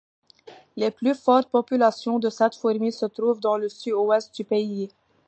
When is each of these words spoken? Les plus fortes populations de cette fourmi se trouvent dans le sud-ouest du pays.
Les 0.77 0.89
plus 0.89 1.13
fortes 1.13 1.51
populations 1.51 2.17
de 2.17 2.31
cette 2.31 2.55
fourmi 2.55 2.91
se 2.91 3.05
trouvent 3.05 3.39
dans 3.39 3.55
le 3.57 3.69
sud-ouest 3.69 4.33
du 4.33 4.43
pays. 4.43 4.89